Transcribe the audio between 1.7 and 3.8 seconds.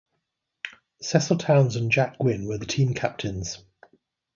and Jack Gwin were the team captains.